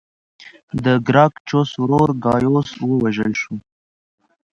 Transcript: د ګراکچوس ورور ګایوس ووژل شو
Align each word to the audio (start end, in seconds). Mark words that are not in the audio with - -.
د 0.83 0.85
ګراکچوس 1.07 1.69
ورور 1.81 2.09
ګایوس 2.23 2.69
ووژل 2.89 3.31
شو 3.41 3.55